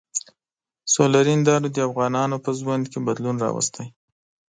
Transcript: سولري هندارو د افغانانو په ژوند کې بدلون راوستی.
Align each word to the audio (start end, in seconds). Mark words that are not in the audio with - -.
سولري 0.93 1.31
هندارو 1.37 1.67
د 1.75 1.77
افغانانو 1.89 2.35
په 2.45 2.49
ژوند 2.59 2.83
کې 2.91 2.99
بدلون 3.07 3.35
راوستی. 3.45 3.85